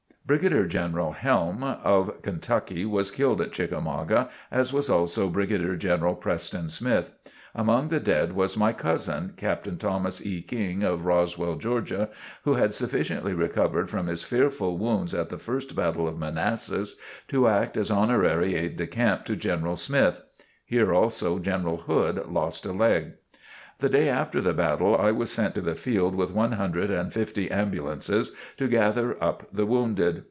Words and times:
Brigadier 0.23 0.65
General 0.65 1.11
Helm 1.11 1.61
of 1.61 2.21
Kentucky 2.21 2.85
was 2.85 3.11
killed 3.11 3.41
at 3.41 3.51
Chickamauga, 3.51 4.29
as 4.49 4.71
was 4.71 4.89
also 4.89 5.27
Brigadier 5.27 5.75
General 5.75 6.15
Preston 6.15 6.69
Smith. 6.69 7.11
Among 7.53 7.89
the 7.89 7.99
dead 7.99 8.31
was 8.31 8.55
my 8.55 8.71
cousin, 8.71 9.33
Captain 9.35 9.77
Thomas 9.77 10.25
E. 10.25 10.41
King, 10.41 10.83
of 10.83 11.05
Roswell, 11.05 11.57
Georgia, 11.57 12.07
who 12.45 12.53
had 12.53 12.73
sufficiently 12.73 13.33
recovered 13.33 13.89
from 13.89 14.07
his 14.07 14.23
fearful 14.23 14.77
wounds 14.77 15.13
at 15.13 15.27
the 15.27 15.37
first 15.37 15.75
battle 15.75 16.07
of 16.07 16.17
Manassas, 16.17 16.95
to 17.27 17.49
act 17.49 17.75
as 17.75 17.91
honorary 17.91 18.55
aide 18.55 18.77
de 18.77 18.87
camp 18.87 19.25
to 19.25 19.35
General 19.35 19.75
Smith. 19.75 20.21
Here 20.65 20.93
also 20.93 21.39
General 21.39 21.75
Hood 21.77 22.27
lost 22.27 22.65
a 22.65 22.71
leg. 22.71 23.15
The 23.79 23.89
day 23.89 24.07
after 24.09 24.39
the 24.41 24.53
battle 24.53 24.95
I 24.95 25.11
was 25.11 25.31
sent 25.31 25.55
to 25.55 25.61
the 25.61 25.73
field 25.75 26.13
with 26.15 26.31
one 26.31 26.51
hundred 26.53 26.91
and 26.91 27.11
fifty 27.11 27.49
ambulances 27.51 28.33
to 28.57 28.67
gather 28.69 29.21
up 29.21 29.47
the 29.51 29.65
wounded. 29.65 30.19